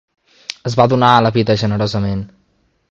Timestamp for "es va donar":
0.69-1.11